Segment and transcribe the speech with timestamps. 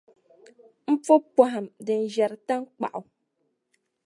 [0.93, 3.01] M po pɔhim din ʒiεri taŋkpaɣu